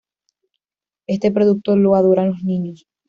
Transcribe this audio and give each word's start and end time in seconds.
Este 1.05 1.29
producto 1.31 1.75
lo 1.77 1.93
adoran 1.93 2.29
los 2.29 2.41
niños. 2.43 2.87